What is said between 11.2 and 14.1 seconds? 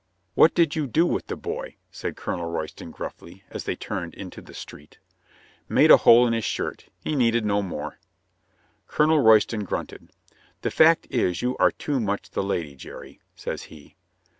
you are too much the lady, Jerry," says he.